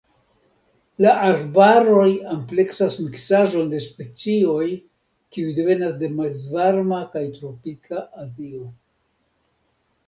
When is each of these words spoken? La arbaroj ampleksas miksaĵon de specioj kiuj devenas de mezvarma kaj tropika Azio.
La 1.05 1.11
arbaroj 1.25 2.07
ampleksas 2.35 2.95
miksaĵon 3.03 3.69
de 3.75 3.83
specioj 3.85 4.65
kiuj 5.37 5.55
devenas 5.61 5.95
de 6.03 6.11
mezvarma 6.17 7.05
kaj 7.15 7.25
tropika 7.39 8.05
Azio. 8.27 8.69